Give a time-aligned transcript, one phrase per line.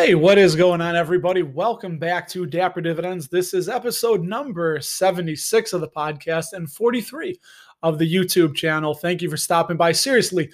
[0.00, 1.42] Hey, what is going on, everybody?
[1.42, 3.26] Welcome back to Dapper Dividends.
[3.26, 7.36] This is episode number 76 of the podcast and 43
[7.82, 8.94] of the YouTube channel.
[8.94, 9.90] Thank you for stopping by.
[9.90, 10.50] Seriously,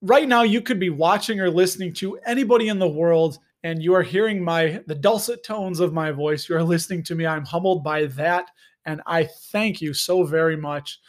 [0.00, 3.92] right now you could be watching or listening to anybody in the world and you
[3.92, 6.48] are hearing my the dulcet tones of my voice.
[6.48, 7.26] You are listening to me.
[7.26, 8.50] I'm humbled by that
[8.86, 11.00] and I thank you so very much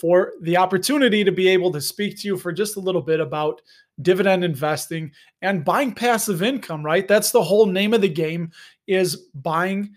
[0.00, 3.20] for the opportunity to be able to speak to you for just a little bit
[3.20, 3.62] about
[4.02, 7.06] dividend investing and buying passive income, right?
[7.06, 8.50] That's the whole name of the game
[8.86, 9.94] is buying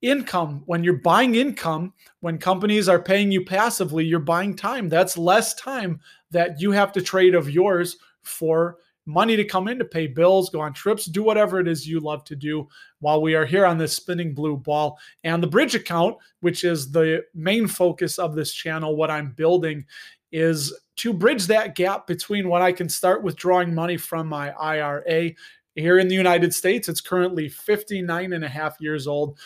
[0.00, 0.62] income.
[0.66, 4.88] When you're buying income, when companies are paying you passively, you're buying time.
[4.88, 9.78] That's less time that you have to trade of yours for money to come in
[9.78, 12.68] to pay bills, go on trips, do whatever it is you love to do
[13.00, 14.98] while we are here on this spinning blue ball.
[15.24, 19.84] And the bridge account, which is the main focus of this channel, what I'm building
[20.30, 25.30] is to bridge that gap between when I can start withdrawing money from my IRA.
[25.74, 29.38] Here in the United States, it's currently 59 and a half years old.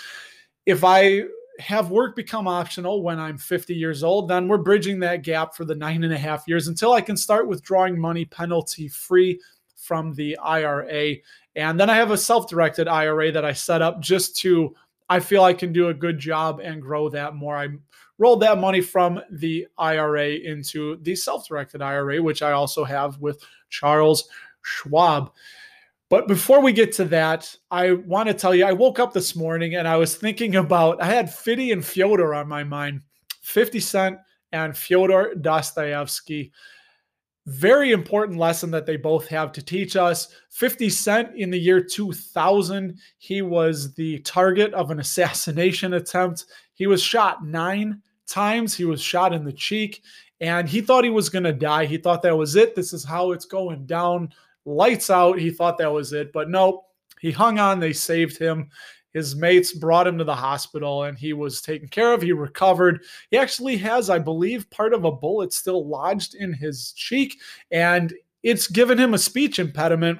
[0.64, 1.22] If I
[1.58, 5.64] have work become optional when I'm 50 years old, then we're bridging that gap for
[5.64, 9.40] the nine and a half years until I can start withdrawing money penalty free
[9.76, 11.16] from the IRA.
[11.54, 14.74] And then I have a self directed IRA that I set up just to,
[15.08, 17.56] I feel I can do a good job and grow that more.
[17.56, 17.68] I
[18.18, 23.18] rolled that money from the IRA into the self directed IRA, which I also have
[23.18, 24.28] with Charles
[24.62, 25.30] Schwab.
[26.08, 29.34] But before we get to that, I want to tell you I woke up this
[29.34, 33.00] morning and I was thinking about, I had Fiddy and Fyodor on my mind
[33.42, 34.18] 50 Cent
[34.52, 36.52] and Fyodor Dostoevsky.
[37.46, 40.28] Very important lesson that they both have to teach us.
[40.50, 46.46] 50 Cent in the year 2000, he was the target of an assassination attempt.
[46.76, 48.74] He was shot nine times.
[48.74, 50.02] He was shot in the cheek
[50.40, 51.86] and he thought he was going to die.
[51.86, 52.74] He thought that was it.
[52.76, 54.32] This is how it's going down.
[54.64, 55.38] Lights out.
[55.38, 56.32] He thought that was it.
[56.32, 56.84] But no,
[57.20, 57.80] he hung on.
[57.80, 58.68] They saved him.
[59.14, 62.20] His mates brought him to the hospital and he was taken care of.
[62.20, 63.02] He recovered.
[63.30, 67.38] He actually has, I believe, part of a bullet still lodged in his cheek
[67.70, 70.18] and it's given him a speech impediment.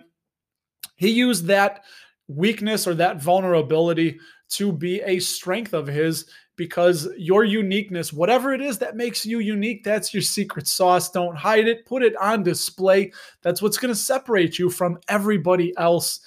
[0.96, 1.84] He used that
[2.26, 4.18] weakness or that vulnerability
[4.48, 9.38] to be a strength of his because your uniqueness, whatever it is that makes you
[9.38, 11.10] unique, that's your secret sauce.
[11.10, 13.12] Don't hide it, put it on display.
[13.42, 16.20] That's what's going to separate you from everybody else.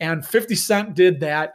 [0.00, 1.54] And 50 Cent did that.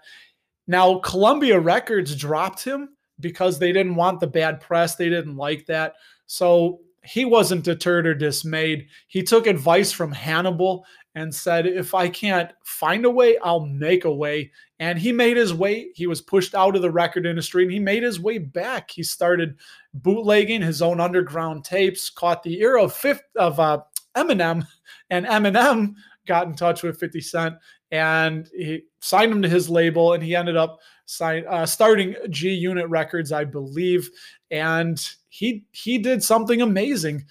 [0.68, 2.90] Now, Columbia Records dropped him
[3.20, 4.96] because they didn't want the bad press.
[4.96, 5.96] They didn't like that.
[6.28, 8.88] So he wasn't deterred or dismayed.
[9.08, 14.06] He took advice from Hannibal and said, If I can't find a way, I'll make
[14.06, 14.52] a way.
[14.80, 15.90] And he made his way.
[15.96, 18.92] He was pushed out of the record industry and he made his way back.
[18.92, 19.58] He started
[19.94, 23.82] bootlegging his own underground tapes, caught the ear of, fifth, of uh,
[24.16, 24.66] Eminem,
[25.10, 25.96] and Eminem
[26.28, 27.56] got in touch with 50 Cent
[27.92, 32.54] and he signed him to his label and he ended up sign, uh, starting G
[32.54, 34.10] Unit Records, I believe.
[34.52, 37.26] And he he did something amazing.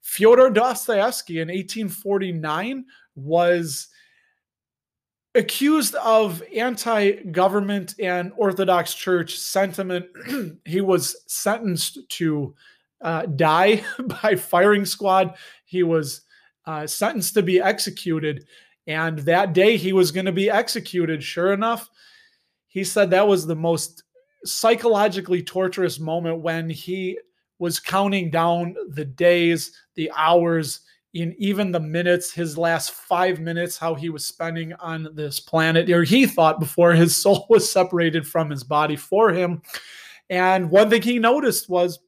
[0.00, 2.84] Fyodor Dostoevsky in 1849
[3.14, 3.88] was
[5.34, 10.06] accused of anti-government and Orthodox Church sentiment.
[10.64, 12.54] he was sentenced to
[13.00, 13.82] uh, die
[14.22, 15.34] by firing squad.
[15.64, 16.22] He was
[16.66, 18.46] uh, sentenced to be executed,
[18.86, 21.22] and that day he was going to be executed.
[21.22, 21.88] Sure enough,
[22.68, 24.04] he said that was the most
[24.44, 27.18] psychologically torturous moment when he
[27.58, 30.80] was counting down the days, the hours,
[31.14, 35.90] in even the minutes, his last five minutes, how he was spending on this planet,
[35.90, 39.62] or he thought before his soul was separated from his body for him.
[40.30, 41.98] And one thing he noticed was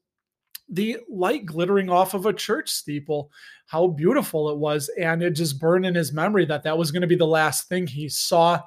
[0.71, 3.31] the light glittering off of a church steeple,
[3.67, 4.91] how beautiful it was.
[4.99, 7.69] And it just burned in his memory that that was going to be the last
[7.69, 8.63] thing he saw.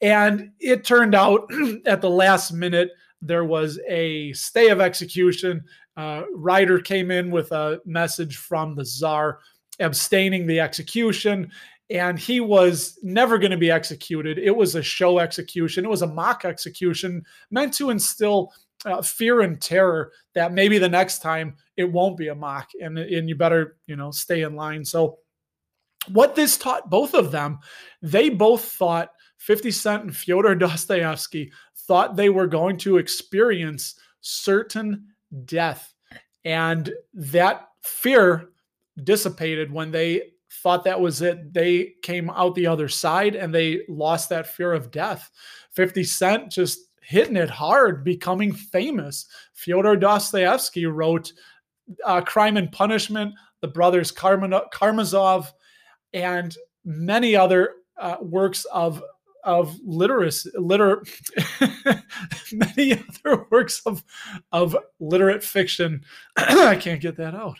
[0.00, 1.50] And it turned out
[1.86, 2.90] at the last minute,
[3.20, 5.62] there was a stay of execution.
[5.96, 9.40] Uh, rider came in with a message from the czar
[9.80, 11.50] abstaining the execution
[11.90, 14.38] and he was never going to be executed.
[14.38, 15.84] It was a show execution.
[15.84, 18.52] It was a mock execution meant to instill
[18.84, 22.96] uh, fear and terror that maybe the next time it won't be a mock and,
[22.96, 24.84] and you better, you know, stay in line.
[24.84, 25.18] So
[26.08, 27.58] what this taught both of them,
[28.00, 35.06] they both thought 50 Cent and Fyodor Dostoevsky thought they were going to experience certain
[35.44, 35.92] death.
[36.44, 38.50] And that fear
[39.04, 40.22] dissipated when they
[40.62, 41.52] thought that was it.
[41.52, 45.30] They came out the other side and they lost that fear of death.
[45.72, 49.26] 50 Cent just hitting it hard, becoming famous.
[49.54, 51.32] Fyodor Dostoevsky wrote
[52.04, 55.52] uh, Crime and Punishment, The Brothers Karamazov,
[56.12, 59.02] and many other uh, works of
[59.42, 61.02] of literacy, liter,
[62.52, 64.04] many other works of
[64.52, 66.04] of literate fiction.
[66.36, 67.58] I can't get that out,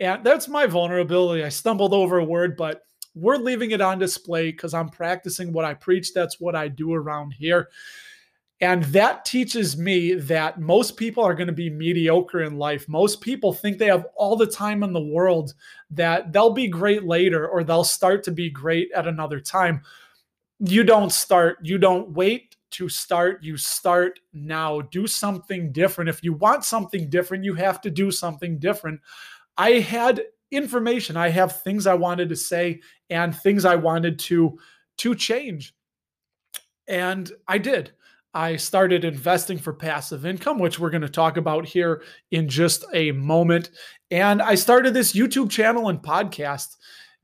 [0.00, 1.44] and that's my vulnerability.
[1.44, 2.82] I stumbled over a word, but
[3.14, 6.12] we're leaving it on display because I'm practicing what I preach.
[6.12, 7.68] That's what I do around here.
[8.60, 12.88] And that teaches me that most people are going to be mediocre in life.
[12.88, 15.54] Most people think they have all the time in the world,
[15.90, 19.82] that they'll be great later or they'll start to be great at another time.
[20.58, 24.80] You don't start, you don't wait to start, you start now.
[24.80, 26.10] Do something different.
[26.10, 29.00] If you want something different, you have to do something different.
[29.58, 34.58] I had information, I have things I wanted to say and things I wanted to
[34.98, 35.74] to change.
[36.86, 37.92] And I did.
[38.34, 42.84] I started investing for passive income, which we're going to talk about here in just
[42.92, 43.70] a moment.
[44.10, 46.76] And I started this YouTube channel and podcast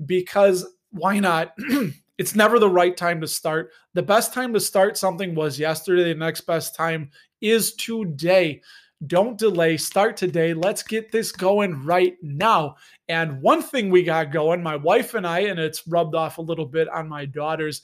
[0.04, 1.54] because why not?
[2.18, 3.70] it's never the right time to start.
[3.94, 6.04] The best time to start something was yesterday.
[6.04, 7.10] The next best time
[7.40, 8.62] is today.
[9.06, 9.76] Don't delay.
[9.76, 10.54] Start today.
[10.54, 12.76] Let's get this going right now.
[13.08, 16.42] And one thing we got going, my wife and I, and it's rubbed off a
[16.42, 17.82] little bit on my daughters,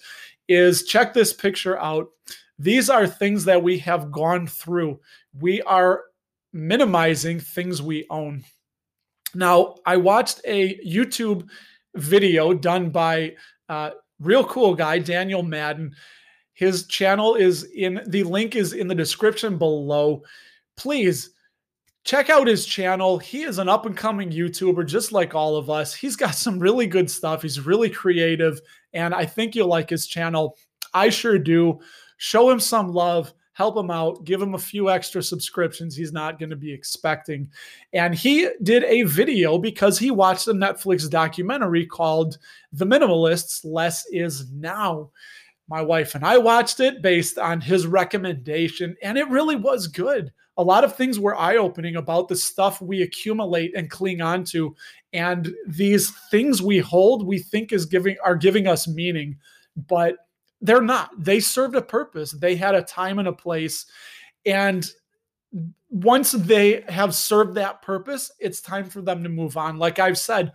[0.48, 2.08] is check this picture out.
[2.58, 5.00] These are things that we have gone through.
[5.38, 6.04] We are
[6.52, 8.44] minimizing things we own.
[9.34, 11.48] Now, I watched a YouTube
[11.94, 13.34] video done by
[13.68, 15.94] a real cool guy, Daniel Madden.
[16.52, 20.22] His channel is in the link is in the description below.
[20.80, 21.32] Please
[22.04, 23.18] check out his channel.
[23.18, 25.92] He is an up and coming YouTuber, just like all of us.
[25.92, 27.42] He's got some really good stuff.
[27.42, 28.58] He's really creative,
[28.94, 30.56] and I think you'll like his channel.
[30.94, 31.80] I sure do
[32.16, 36.38] show him some love, help him out, give him a few extra subscriptions he's not
[36.38, 37.50] going to be expecting.
[37.92, 42.38] And he did a video because he watched a Netflix documentary called
[42.72, 45.10] The Minimalists Less Is Now.
[45.68, 50.32] My wife and I watched it based on his recommendation, and it really was good.
[50.60, 54.44] A lot of things were eye opening about the stuff we accumulate and cling on
[54.44, 54.76] to.
[55.14, 59.38] And these things we hold, we think is giving are giving us meaning.
[59.88, 60.16] But
[60.60, 61.12] they're not.
[61.16, 62.32] They served a purpose.
[62.32, 63.86] They had a time and a place.
[64.44, 64.86] And
[65.88, 69.78] once they have served that purpose, it's time for them to move on.
[69.78, 70.52] Like I've said,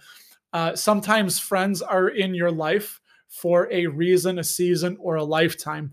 [0.53, 5.91] uh, sometimes friends are in your life for a reason, a season, or a lifetime.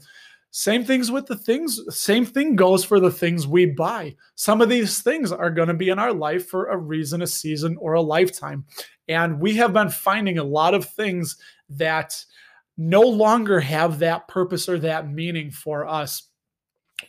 [0.54, 4.14] Same things with the things, same thing goes for the things we buy.
[4.34, 7.26] Some of these things are going to be in our life for a reason, a
[7.26, 8.66] season, or a lifetime.
[9.08, 11.38] And we have been finding a lot of things
[11.70, 12.22] that
[12.76, 16.28] no longer have that purpose or that meaning for us.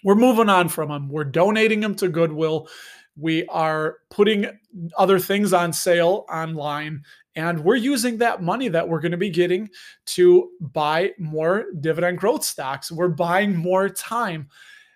[0.05, 1.09] We're moving on from them.
[1.09, 2.69] We're donating them to Goodwill.
[3.17, 4.57] We are putting
[4.97, 7.03] other things on sale online.
[7.35, 9.69] And we're using that money that we're going to be getting
[10.07, 12.91] to buy more dividend growth stocks.
[12.91, 14.50] We're buying more time.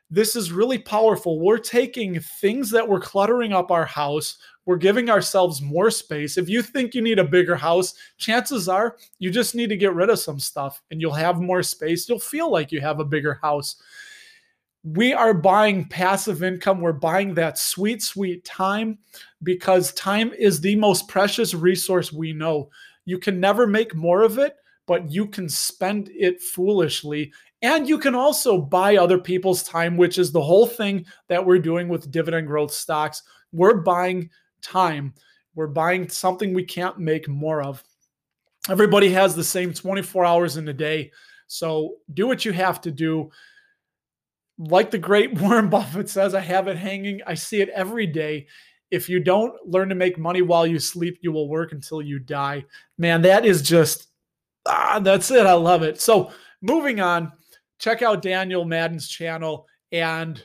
[0.10, 1.40] This is really powerful.
[1.40, 4.38] We're taking things that were cluttering up our house,
[4.68, 6.38] we're giving ourselves more space.
[6.38, 9.94] If you think you need a bigger house, chances are you just need to get
[9.94, 12.08] rid of some stuff and you'll have more space.
[12.08, 13.82] You'll feel like you have a bigger house.
[14.94, 16.80] We are buying passive income.
[16.80, 19.00] We're buying that sweet, sweet time
[19.44, 22.70] because time is the most precious resource we know.
[23.04, 27.34] You can never make more of it, but you can spend it foolishly.
[27.62, 31.60] And you can also buy other people's time, which is the whole thing that we're
[31.60, 33.24] doing with dividend growth stocks.
[33.52, 34.30] We're buying
[34.62, 35.14] time.
[35.54, 37.84] We're buying something we can't make more of.
[38.70, 41.12] Everybody has the same 24 hours in a day.
[41.48, 43.32] So do what you have to do.
[44.58, 47.22] Like the great Warren Buffett says, I have it hanging.
[47.26, 48.48] I see it every day.
[48.90, 52.20] If you don't learn to make money while you sleep, you will work until you
[52.20, 52.66] die.
[52.98, 54.08] Man, that is just,
[54.66, 55.46] ah, that's it.
[55.46, 56.00] I love it.
[56.00, 57.32] So moving on,
[57.80, 60.42] check out Daniel Madden's channel and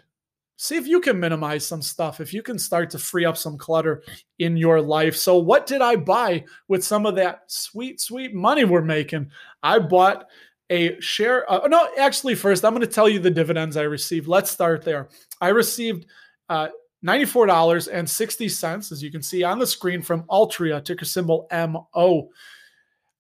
[0.63, 3.59] see if you can minimize some stuff, if you can start to free up some
[3.59, 4.03] clutter
[4.39, 5.17] in your life.
[5.17, 9.31] So, what did I buy with some of that sweet, sweet money we're making?
[9.63, 10.27] I bought
[10.73, 11.51] a share.
[11.51, 14.27] Uh, no, actually, first, I'm going to tell you the dividends I received.
[14.27, 15.09] Let's start there.
[15.41, 16.07] I received
[16.49, 16.69] uh,
[17.05, 22.31] $94.60, as you can see on the screen, from Altria, ticker symbol MO.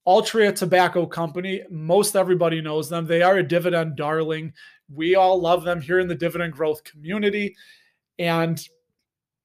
[0.08, 3.06] Altria Tobacco Company, most everybody knows them.
[3.06, 4.54] They are a dividend darling.
[4.92, 7.54] We all love them here in the dividend growth community.
[8.18, 8.60] And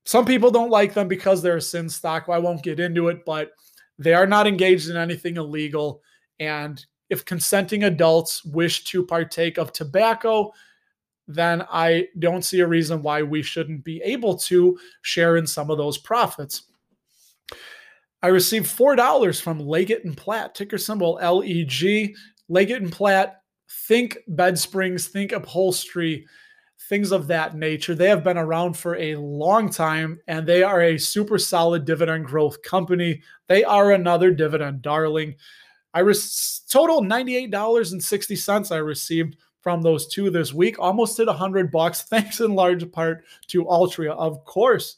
[0.05, 2.27] some people don't like them because they're a sin stock.
[2.29, 3.51] I won't get into it, but
[3.99, 6.01] they are not engaged in anything illegal.
[6.39, 10.51] And if consenting adults wish to partake of tobacco,
[11.27, 15.69] then I don't see a reason why we shouldn't be able to share in some
[15.69, 16.63] of those profits.
[18.21, 22.13] I received $4 from Leggett and Platt, ticker symbol LEG.
[22.49, 23.41] Leggett and Platt
[23.87, 26.25] think bed springs, think upholstery,
[26.89, 27.93] things of that nature.
[27.93, 32.25] They have been around for a long time and they are a super solid dividend
[32.25, 33.21] growth company.
[33.47, 35.35] They are another dividend darling.
[35.93, 42.01] I res- total $98.60 I received from those two this week, almost hit 100 bucks,
[42.09, 44.97] thanks in large part to Altria, of course.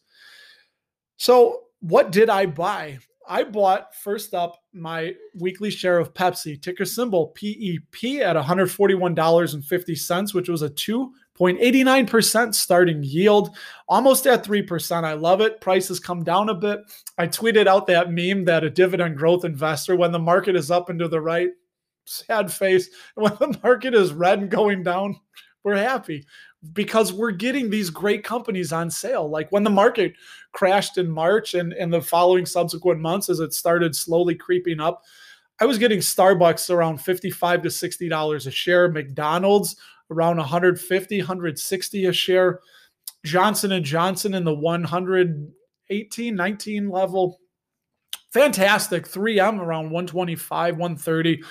[1.18, 3.00] So, what did I buy?
[3.28, 10.50] I bought first up my weekly share of Pepsi, ticker symbol PEP at $141.50, which
[10.50, 10.70] was a
[11.40, 13.56] 2.89% starting yield,
[13.88, 15.04] almost at 3%.
[15.04, 15.62] I love it.
[15.62, 16.80] Prices come down a bit.
[17.18, 20.90] I tweeted out that meme that a dividend growth investor, when the market is up
[20.90, 21.50] and to the right,
[22.06, 22.90] sad face.
[23.16, 25.20] When the market is red and going down,
[25.64, 26.26] we're happy
[26.74, 29.30] because we're getting these great companies on sale.
[29.30, 30.14] Like when the market
[30.52, 35.04] crashed in March and, and the following subsequent months as it started slowly creeping up,
[35.62, 39.76] I was getting Starbucks around 55 to $60 a share, McDonald's
[40.12, 42.60] around 150, 160 a share,
[43.26, 47.40] Johnson and Johnson in the 118, 19 level.
[48.32, 49.08] Fantastic.
[49.08, 51.44] 3M around 125, 130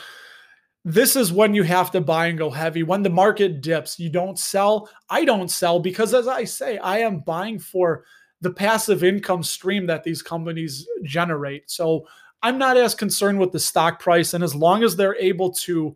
[0.85, 2.83] this is when you have to buy and go heavy.
[2.83, 4.89] When the market dips, you don't sell.
[5.11, 8.05] I don't sell because, as I say, I am buying for
[8.41, 11.71] the passive income stream that these companies generate.
[11.71, 12.07] So
[12.43, 14.33] I'm not as concerned with the stock price.
[14.33, 15.95] And as long as they're able to,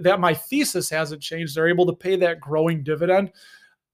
[0.00, 3.32] that my thesis hasn't changed, they're able to pay that growing dividend.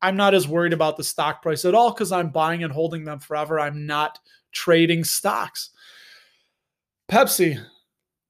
[0.03, 3.05] I'm not as worried about the stock price at all because I'm buying and holding
[3.05, 3.59] them forever.
[3.59, 4.19] I'm not
[4.53, 5.71] trading stocks.
[7.11, 7.63] Pepsi,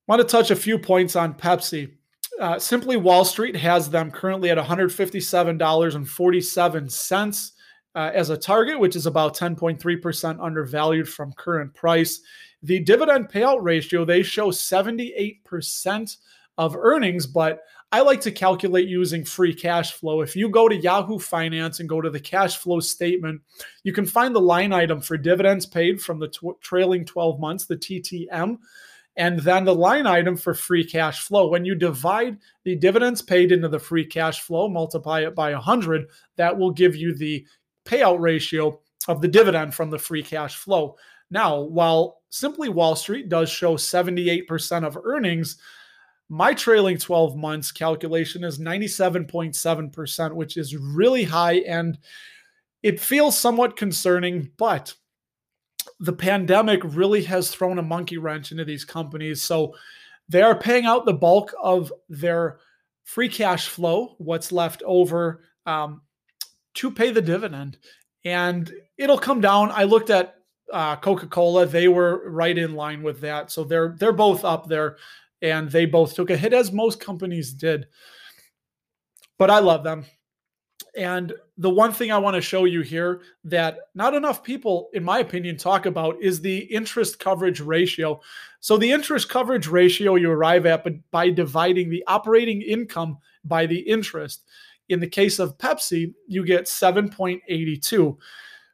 [0.07, 1.93] want to touch a few points on Pepsi.
[2.41, 7.51] Uh, Simply Wall Street has them currently at $157.47
[7.95, 12.21] uh, as a target, which is about 10.3% undervalued from current price.
[12.63, 16.17] The dividend payout ratio, they show 78%
[16.59, 17.61] of earnings, but
[17.93, 20.21] I like to calculate using free cash flow.
[20.21, 23.41] If you go to Yahoo Finance and go to the cash flow statement,
[23.83, 27.67] you can find the line item for dividends paid from the tw- trailing 12 months,
[27.67, 28.59] the TTM
[29.17, 31.49] and then the line item for free cash flow.
[31.49, 36.09] When you divide the dividends paid into the free cash flow, multiply it by 100,
[36.37, 37.47] that will give you the
[37.85, 40.97] payout ratio of the dividend from the free cash flow.
[41.31, 45.59] Now, while Simply Wall Street does show 78% of earnings,
[46.35, 51.97] my trailing 12 months calculation is 97.7%, which is really high and
[52.83, 54.95] it feels somewhat concerning, but
[56.01, 59.43] the pandemic really has thrown a monkey wrench into these companies.
[59.43, 59.77] So
[60.29, 62.59] they are paying out the bulk of their
[63.05, 66.03] free cash flow, what's left over, um,
[66.75, 67.79] to pay the dividend.
[68.25, 69.71] And it'll come down.
[69.71, 70.35] I looked at
[70.73, 73.53] uh, Coca-Cola; they were right in line with that.
[73.53, 74.97] So they're they're both up there,
[75.45, 77.87] and they both took a hit as most companies did.
[79.39, 80.07] But I love them.
[80.97, 85.05] And the one thing I want to show you here that not enough people, in
[85.05, 88.23] my opinion, talk about is the interest coverage ratio.
[88.61, 93.81] So, the interest coverage ratio you arrive at by dividing the operating income by the
[93.81, 94.45] interest.
[94.89, 98.17] In the case of Pepsi, you get 7.82.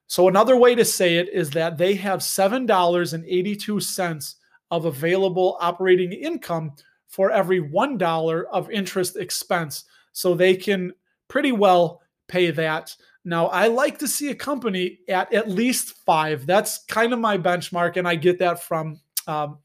[0.06, 4.34] So, another way to say it is that they have $7.82
[4.70, 6.72] of available operating income
[7.08, 9.84] for every $1 of interest expense.
[10.12, 10.92] So, they can
[11.28, 12.94] pretty well pay that.
[13.24, 16.46] Now, I like to see a company at at least five.
[16.46, 19.58] That's kind of my benchmark, and I get that from um,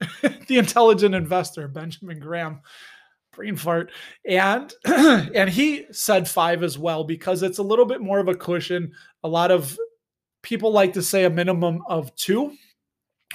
[0.20, 2.60] the intelligent investor, Benjamin Graham.
[3.32, 3.92] Brain fart,
[4.26, 8.34] and and he said five as well because it's a little bit more of a
[8.34, 8.92] cushion.
[9.22, 9.78] A lot of
[10.42, 12.56] people like to say a minimum of two.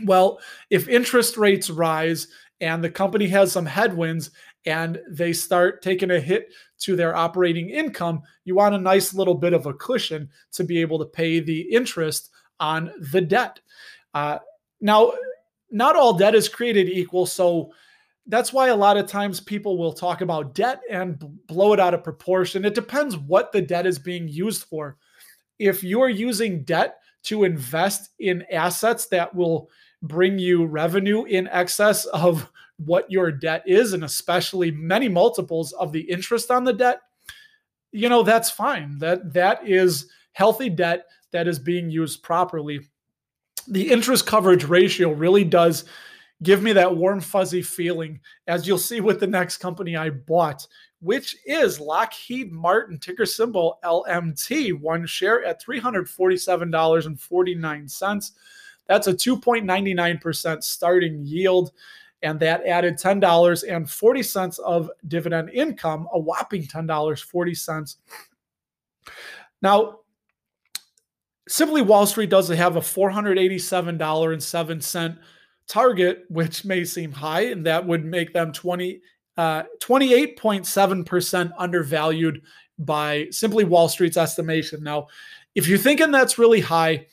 [0.03, 2.27] Well, if interest rates rise
[2.61, 4.31] and the company has some headwinds
[4.65, 9.35] and they start taking a hit to their operating income, you want a nice little
[9.35, 13.59] bit of a cushion to be able to pay the interest on the debt.
[14.13, 14.39] Uh,
[14.81, 15.13] now,
[15.71, 17.25] not all debt is created equal.
[17.25, 17.71] So
[18.27, 21.93] that's why a lot of times people will talk about debt and blow it out
[21.93, 22.65] of proportion.
[22.65, 24.97] It depends what the debt is being used for.
[25.59, 29.69] If you're using debt to invest in assets that will
[30.01, 35.91] bring you revenue in excess of what your debt is, and especially many multiples of
[35.91, 36.99] the interest on the debt,
[37.91, 38.97] you know, that's fine.
[38.99, 42.81] That that is healthy debt that is being used properly.
[43.67, 45.85] The interest coverage ratio really does
[46.43, 50.67] give me that warm, fuzzy feeling, as you'll see with the next company I bought,
[51.01, 58.31] which is Lockheed Martin, ticker symbol LMT, one share at $347.49.
[58.87, 61.71] That's a 2.99% starting yield.
[62.25, 67.95] and that added $10.40 of dividend income, a whopping $10.40.
[69.61, 69.99] Now,
[71.47, 75.17] Simply Wall Street does have a $487.07
[75.67, 78.99] target, which may seem high, and that would make them 20,
[79.37, 82.41] uh, 28.7% undervalued
[82.79, 84.83] by Simply Wall Street's estimation.
[84.83, 85.07] Now,
[85.55, 87.05] if you're thinking that's really high,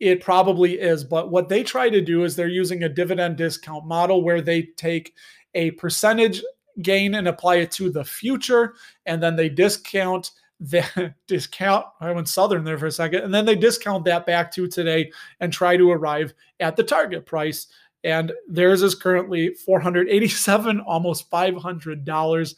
[0.00, 1.04] it probably is.
[1.04, 4.62] But what they try to do is they're using a dividend discount model where they
[4.76, 5.14] take
[5.54, 6.42] a percentage
[6.82, 8.74] gain and apply it to the future,
[9.06, 11.86] and then they discount the discount.
[12.00, 15.12] I went southern there for a second, and then they discount that back to today
[15.40, 17.68] and try to arrive at the target price.
[18.04, 22.54] And theirs is currently 487, almost $500.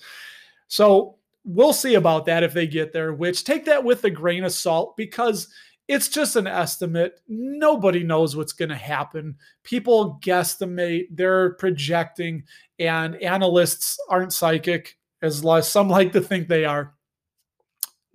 [0.68, 4.44] So we'll see about that if they get there, which take that with a grain
[4.44, 5.48] of salt because
[5.88, 7.20] it's just an estimate.
[7.28, 9.36] Nobody knows what's going to happen.
[9.62, 12.42] People guesstimate, they're projecting,
[12.80, 16.92] and analysts aren't psychic, as some like to think they are.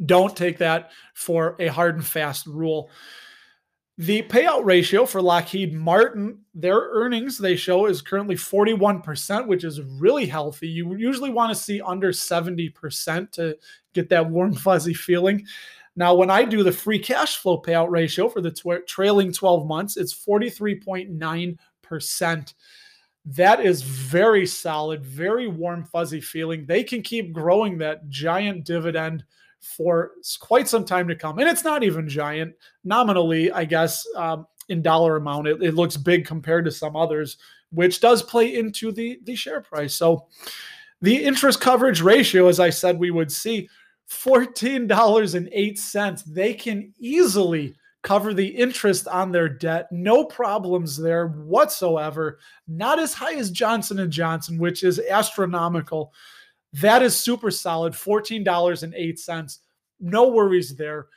[0.05, 2.89] Don't take that for a hard and fast rule.
[4.01, 9.84] The payout ratio for Lockheed Martin, their earnings they show is currently 41%, which is
[9.84, 10.67] really healthy.
[10.67, 13.55] You usually want to see under 70% to
[13.93, 15.46] get that warm, fuzzy feeling.
[15.96, 19.67] Now, when I do the free cash flow payout ratio for the tw- trailing 12
[19.67, 22.53] months, it's 43.9%.
[23.24, 26.65] That is very solid, very warm, fuzzy feeling.
[26.65, 29.25] They can keep growing that giant dividend
[29.62, 31.38] for quite some time to come.
[31.39, 35.48] And it's not even giant nominally, I guess, um, in dollar amount.
[35.48, 37.38] It, it, looks big compared to some others,
[37.72, 39.94] which does play into the, the share price.
[39.96, 40.25] So
[41.01, 43.70] the interest coverage ratio, as I said, we would see
[44.10, 46.24] $14.08.
[46.25, 53.13] They can easily cover the interest on their debt no problems there whatsoever not as
[53.13, 56.12] high as johnson & johnson which is astronomical
[56.73, 59.57] that is super solid, $14.08.
[59.99, 61.07] No worries there.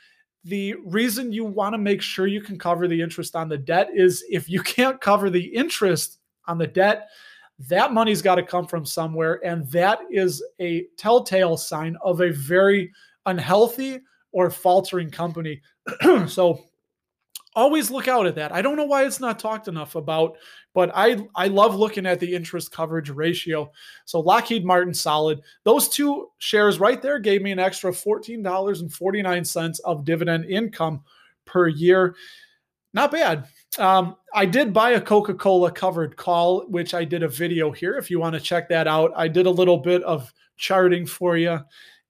[0.43, 3.89] The reason you want to make sure you can cover the interest on the debt
[3.93, 7.07] is if you can't cover the interest on the debt,
[7.57, 9.39] that money's got to come from somewhere.
[9.45, 12.91] And that is a telltale sign of a very
[13.25, 14.01] unhealthy
[14.33, 15.61] or faltering company.
[16.27, 16.65] so
[17.55, 18.51] always look out at that.
[18.51, 20.37] I don't know why it's not talked enough about,
[20.73, 23.71] but I I love looking at the interest coverage ratio.
[24.05, 25.41] So Lockheed Martin solid.
[25.63, 31.03] Those two shares right there gave me an extra $14.49 of dividend income
[31.45, 32.15] per year.
[32.93, 33.47] Not bad.
[33.77, 37.97] Um, I did buy a Coca Cola covered call, which I did a video here.
[37.97, 41.35] If you want to check that out, I did a little bit of charting for
[41.35, 41.59] you.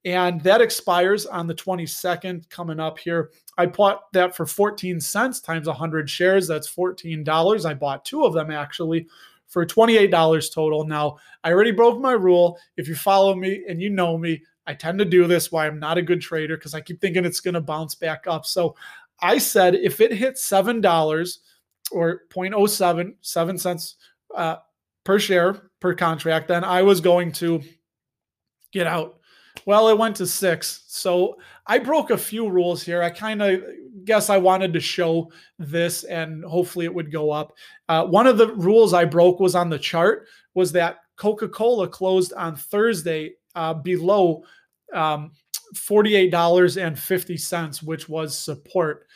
[0.06, 3.32] And that expires on the 22nd coming up here.
[3.58, 6.48] I bought that for 14 cents times 100 shares.
[6.48, 7.66] That's $14.
[7.66, 9.08] I bought two of them actually
[9.48, 10.86] for $28 total.
[10.86, 12.60] Now, I already broke my rule.
[12.78, 15.80] If you follow me and you know me, I tend to do this why I'm
[15.80, 18.46] not a good trader because I keep thinking it's going to bounce back up.
[18.46, 18.76] So
[19.22, 21.38] I said if it hits $7
[21.92, 23.96] or 0.07, 7 cents
[24.36, 24.58] uh,
[25.04, 27.62] per share per contract, then I was going to
[28.72, 29.20] get out.
[29.66, 30.84] Well, it went to six.
[30.88, 31.38] So
[31.68, 33.02] I broke a few rules here.
[33.02, 33.64] I kind of
[34.04, 37.54] guess I wanted to show this and hopefully it would go up.
[37.90, 41.88] Uh, one of the rules I broke was on the chart was that Coca Cola
[41.88, 44.44] closed on Thursday uh, below
[44.94, 45.32] um,
[45.74, 49.08] $48.50, which was support.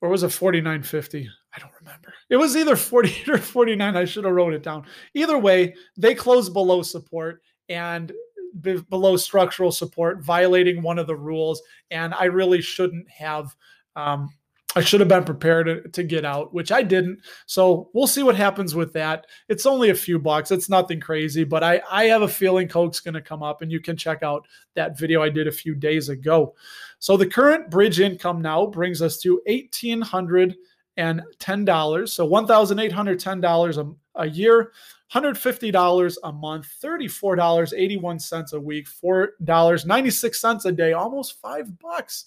[0.00, 1.26] Or was it 49.50?
[1.54, 2.14] I don't remember.
[2.30, 3.96] It was either 48 or 49.
[3.96, 4.84] I should have wrote it down.
[5.14, 8.12] Either way, they closed below support and
[8.60, 11.62] be- below structural support, violating one of the rules.
[11.90, 13.54] And I really shouldn't have.
[13.96, 14.30] Um,
[14.76, 17.20] I should have been prepared to, to, get out, which I didn't.
[17.46, 19.26] So we'll see what happens with that.
[19.48, 20.50] It's only a few bucks.
[20.50, 23.72] It's nothing crazy, but I, I have a feeling Coke's going to come up, and
[23.72, 26.54] you can check out that video I did a few days ago.
[26.98, 30.54] So the current bridge income now brings us to eighteen hundred
[30.98, 32.12] and ten dollars.
[32.12, 33.78] So one thousand eight hundred ten dollars
[34.16, 34.72] a year.
[35.12, 42.26] $150 a month, $34.81 a week, $4.96 a day, almost five bucks,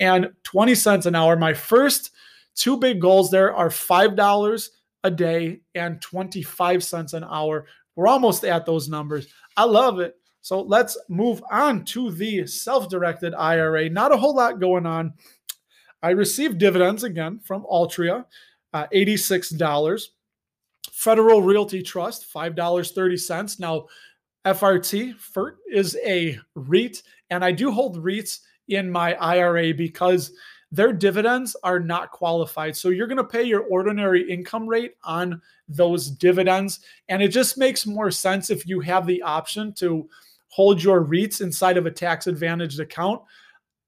[0.00, 1.36] and 20 cents an hour.
[1.36, 2.10] My first
[2.54, 4.68] two big goals there are $5
[5.04, 7.66] a day and 25 cents an hour.
[7.94, 9.28] We're almost at those numbers.
[9.56, 10.16] I love it.
[10.40, 13.88] So let's move on to the self directed IRA.
[13.88, 15.14] Not a whole lot going on.
[16.02, 18.26] I received dividends again from Altria,
[18.72, 20.08] uh, $86.
[20.92, 23.60] Federal Realty Trust, $5.30.
[23.60, 23.86] Now,
[24.44, 30.32] FRT, FERT, is a REIT, and I do hold REITs in my IRA because
[30.72, 32.76] their dividends are not qualified.
[32.76, 36.80] So you're going to pay your ordinary income rate on those dividends.
[37.08, 40.08] And it just makes more sense if you have the option to
[40.48, 43.22] hold your REITs inside of a tax advantaged account.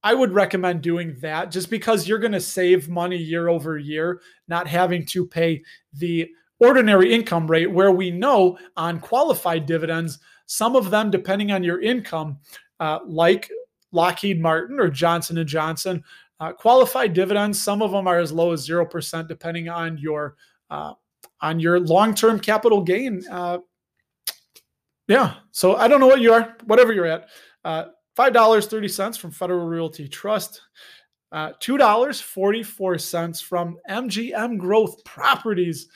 [0.05, 4.21] I would recommend doing that just because you're going to save money year over year,
[4.47, 6.31] not having to pay the
[6.61, 11.81] ordinary income rate, where we know on qualified dividends, some of them, depending on your
[11.81, 12.39] income,
[12.81, 13.51] uh, like
[13.93, 16.03] Lockheed Martin or Johnson and Johnson,
[16.41, 20.37] uh, qualified dividends, some of them are as low as zero percent, depending on your
[20.71, 20.95] uh,
[21.41, 23.23] on your long term capital gain.
[23.31, 23.59] Uh,
[25.09, 27.29] yeah, so I don't know what you are, whatever you're at.
[27.65, 27.85] Uh,
[28.19, 30.63] Five dollars thirty cents from Federal Realty Trust.
[31.31, 35.87] Uh, Two dollars forty four cents from MGM Growth Properties.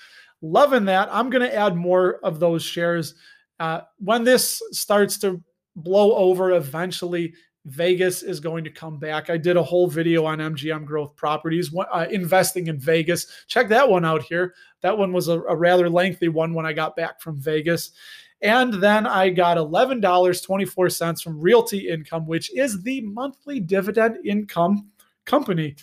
[0.42, 1.08] Loving that.
[1.12, 3.14] I'm going to add more of those shares
[3.60, 5.40] uh, when this starts to
[5.76, 6.52] blow over.
[6.52, 7.32] Eventually,
[7.64, 9.30] Vegas is going to come back.
[9.30, 13.28] I did a whole video on MGM Growth Properties, uh, investing in Vegas.
[13.46, 14.54] Check that one out here.
[14.80, 17.92] That one was a, a, rather lengthy one when I got back from Vegas.
[18.40, 24.90] And then I got $11.24 from Realty Income, which is the monthly dividend income
[25.24, 25.76] company.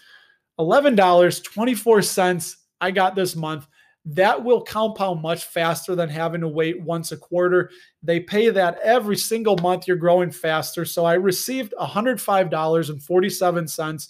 [0.59, 3.67] $11.24 I got this month
[4.05, 7.69] that will compound much faster than having to wait once a quarter.
[8.01, 10.85] They pay that every single month you're growing faster.
[10.85, 14.09] So I received $105.47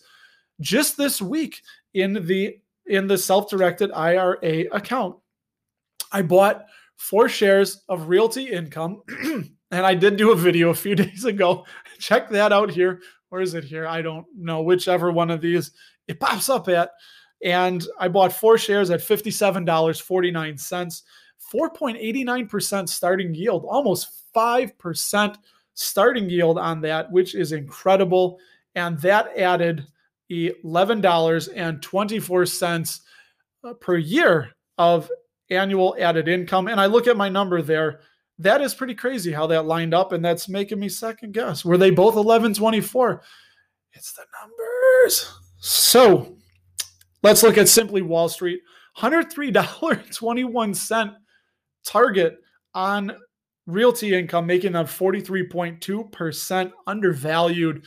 [0.61, 1.61] just this week
[1.93, 5.17] in the in the self-directed IRA account.
[6.11, 9.03] I bought four shares of Realty Income
[9.71, 11.65] and I did do a video a few days ago.
[11.99, 13.01] Check that out here.
[13.29, 13.85] Where is it here?
[13.85, 15.71] I don't know whichever one of these
[16.07, 16.89] it pops up at.
[17.43, 21.01] And I bought four shares at $57.49,
[21.53, 25.37] 4.89% starting yield, almost 5%
[25.73, 28.39] starting yield on that, which is incredible.
[28.75, 29.87] And that added
[30.29, 33.01] $11.24
[33.63, 35.09] uh, per year of
[35.49, 36.67] annual added income.
[36.67, 38.01] And I look at my number there.
[38.37, 40.13] That is pretty crazy how that lined up.
[40.13, 41.65] And that's making me second guess.
[41.65, 43.21] Were they both 1124?
[43.93, 45.29] It's the numbers.
[45.57, 46.37] So
[47.21, 48.61] Let's look at Simply Wall Street.
[48.97, 51.15] $103.21
[51.85, 52.37] target
[52.73, 53.15] on
[53.65, 57.85] realty income, making them 43.2% undervalued.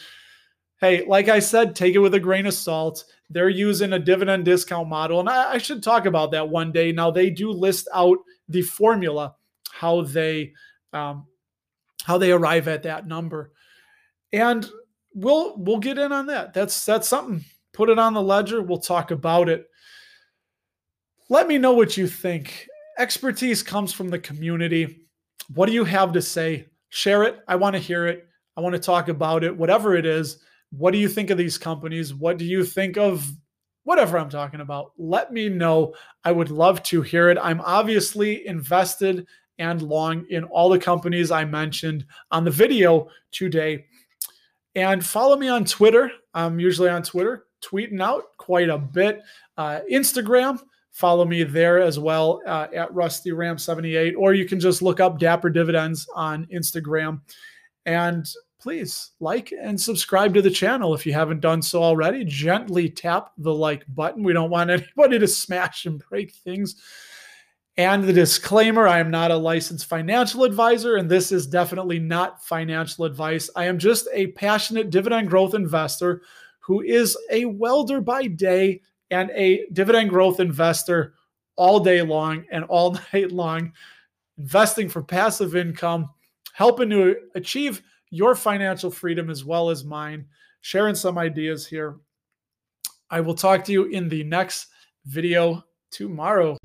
[0.81, 3.05] Hey, like I said, take it with a grain of salt.
[3.31, 5.21] They're using a dividend discount model.
[5.21, 6.93] And I, I should talk about that one day.
[6.93, 8.19] Now, they do list out
[8.49, 9.35] the formula,
[9.71, 10.53] how they
[10.93, 11.27] um,
[12.05, 13.53] how they arrive at that number.
[14.33, 14.69] And
[15.15, 16.53] we'll we'll get in on that.
[16.53, 18.63] That's that's something Put it on the ledger.
[18.63, 19.67] We'll talk about it.
[21.29, 22.69] Let me know what you think.
[22.99, 25.07] Expertise comes from the community.
[25.55, 26.67] What do you have to say?
[26.91, 27.41] Share it.
[27.49, 28.29] I want to hear it.
[28.57, 30.39] I want to talk about it, whatever it is.
[30.71, 32.15] What do you think of these companies?
[32.15, 33.31] What do you think of
[33.85, 34.93] whatever I'm talking about?
[34.99, 35.95] Let me know.
[36.25, 37.39] I would love to hear it.
[37.41, 39.27] I'm obviously invested
[39.59, 43.87] and long in all the companies I mentioned on the video today.
[44.75, 46.11] And follow me on Twitter.
[46.35, 49.23] I'm usually on Twitter, tweeting out quite a bit.
[49.57, 55.01] Uh, Instagram, follow me there as well uh, at RustyRam78, or you can just look
[55.01, 57.21] up Dapper Dividends on Instagram.
[57.87, 58.29] And
[58.61, 62.25] please like and subscribe to the channel if you haven't done so already.
[62.25, 64.23] Gently tap the like button.
[64.23, 66.77] We don't want anybody to smash and break things.
[67.79, 72.45] And the disclaimer I am not a licensed financial advisor, and this is definitely not
[72.45, 73.49] financial advice.
[73.57, 76.23] I am just a passionate dividend growth investor
[76.63, 81.15] who is a welder by day and a dividend growth investor
[81.57, 83.73] all day long and all night long,
[84.39, 86.09] investing for passive income,
[86.55, 90.27] helping to achieve your financial freedom as well as mine,
[90.61, 91.97] sharing some ideas here.
[93.11, 94.69] I will talk to you in the next
[95.05, 96.57] video tomorrow.